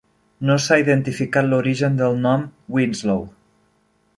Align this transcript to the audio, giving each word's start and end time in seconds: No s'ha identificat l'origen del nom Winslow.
No 0.49 0.53
s'ha 0.67 0.77
identificat 0.83 1.49
l'origen 1.51 1.99
del 2.01 2.17
nom 2.25 2.47
Winslow. 2.79 3.23